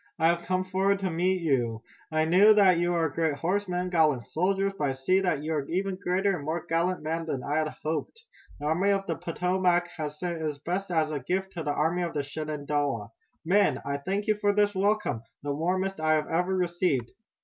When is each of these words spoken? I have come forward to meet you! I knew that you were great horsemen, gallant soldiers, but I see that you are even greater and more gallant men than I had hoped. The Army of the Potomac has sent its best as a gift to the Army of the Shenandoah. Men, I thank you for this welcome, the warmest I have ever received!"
I 0.17 0.29
have 0.29 0.41
come 0.47 0.65
forward 0.65 0.97
to 1.01 1.11
meet 1.11 1.43
you! 1.43 1.83
I 2.11 2.25
knew 2.25 2.55
that 2.55 2.79
you 2.79 2.91
were 2.93 3.07
great 3.07 3.35
horsemen, 3.35 3.91
gallant 3.91 4.27
soldiers, 4.27 4.73
but 4.75 4.89
I 4.89 4.91
see 4.93 5.19
that 5.19 5.43
you 5.43 5.53
are 5.53 5.69
even 5.69 5.95
greater 6.03 6.35
and 6.35 6.43
more 6.43 6.65
gallant 6.65 7.03
men 7.03 7.27
than 7.27 7.43
I 7.43 7.57
had 7.57 7.75
hoped. 7.83 8.19
The 8.59 8.65
Army 8.65 8.89
of 8.89 9.05
the 9.05 9.13
Potomac 9.17 9.87
has 9.97 10.17
sent 10.17 10.41
its 10.41 10.57
best 10.57 10.89
as 10.89 11.11
a 11.11 11.19
gift 11.19 11.51
to 11.51 11.61
the 11.61 11.69
Army 11.69 12.01
of 12.01 12.15
the 12.15 12.23
Shenandoah. 12.23 13.11
Men, 13.45 13.79
I 13.85 13.97
thank 13.97 14.25
you 14.25 14.33
for 14.41 14.51
this 14.53 14.73
welcome, 14.73 15.21
the 15.43 15.53
warmest 15.53 15.99
I 15.99 16.13
have 16.15 16.27
ever 16.27 16.57
received!" 16.57 17.11